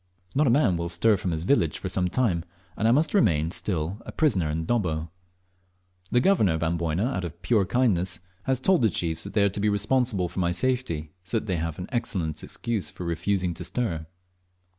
[0.33, 2.43] Not a man will stir from his village for some time,
[2.75, 5.11] and I must remain still a prisoner in Dobbo.
[6.09, 9.49] The Governor of Amboyna, out of pure kindness, has told the chiefs that they are
[9.49, 13.53] to be responsible for my safety, so that they have au excellent excuse for refusing
[13.53, 14.07] to stir.